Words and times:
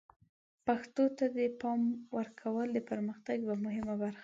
پښتو 0.65 1.03
ته 1.17 1.25
د 1.37 1.39
پام 1.61 1.81
ورکول 2.17 2.67
د 2.73 2.79
پرمختګ 2.89 3.35
یوه 3.45 3.57
مهمه 3.65 3.95
برخه 4.03 4.17
ده. 4.17 4.19